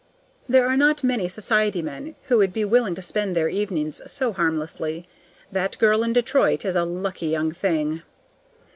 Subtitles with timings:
[0.49, 4.33] There are not many society men who would be willing to spend their evenings so
[4.33, 5.07] harmlessly.
[5.51, 8.01] That girl in Detroit is a lucky young thing.